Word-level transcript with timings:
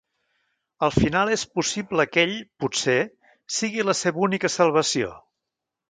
Al 0.87 0.93
final 0.95 1.33
és 1.35 1.43
possible 1.59 2.07
que 2.15 2.25
ell, 2.29 2.35
potser, 2.65 2.99
sigui 3.61 3.87
la 3.91 3.99
seva 4.05 4.27
única 4.31 4.57
salvació. 4.59 5.17